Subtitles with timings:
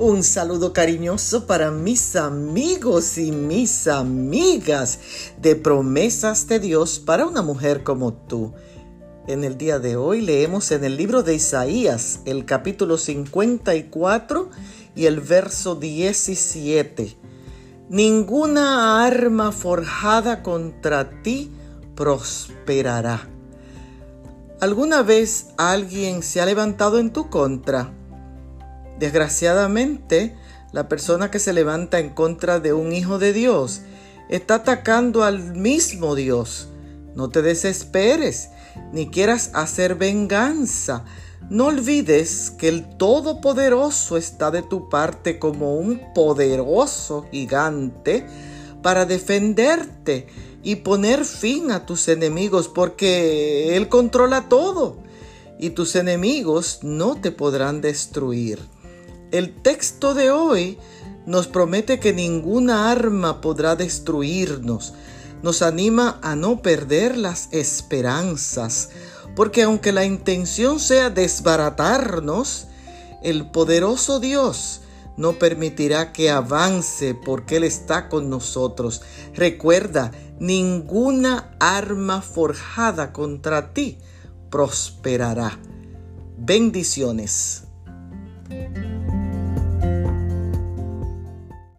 [0.00, 5.00] Un saludo cariñoso para mis amigos y mis amigas
[5.42, 8.52] de promesas de Dios para una mujer como tú.
[9.26, 14.50] En el día de hoy leemos en el libro de Isaías el capítulo 54
[14.94, 17.16] y el verso 17.
[17.88, 21.50] Ninguna arma forjada contra ti
[21.96, 23.28] prosperará.
[24.60, 27.97] ¿Alguna vez alguien se ha levantado en tu contra?
[28.98, 30.34] Desgraciadamente,
[30.72, 33.82] la persona que se levanta en contra de un hijo de Dios
[34.28, 36.68] está atacando al mismo Dios.
[37.14, 38.50] No te desesperes,
[38.92, 41.04] ni quieras hacer venganza.
[41.48, 48.26] No olvides que el Todopoderoso está de tu parte como un poderoso gigante
[48.82, 50.26] para defenderte
[50.62, 54.98] y poner fin a tus enemigos porque Él controla todo
[55.58, 58.60] y tus enemigos no te podrán destruir.
[59.30, 60.78] El texto de hoy
[61.26, 64.94] nos promete que ninguna arma podrá destruirnos.
[65.42, 68.88] Nos anima a no perder las esperanzas,
[69.36, 72.68] porque aunque la intención sea desbaratarnos,
[73.22, 74.80] el poderoso Dios
[75.18, 79.02] no permitirá que avance porque Él está con nosotros.
[79.34, 83.98] Recuerda, ninguna arma forjada contra ti
[84.48, 85.58] prosperará.
[86.38, 87.67] Bendiciones.